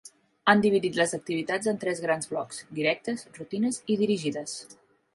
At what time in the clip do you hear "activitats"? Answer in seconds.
1.17-1.71